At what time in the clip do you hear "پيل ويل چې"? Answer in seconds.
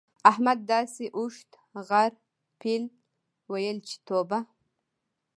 2.59-3.95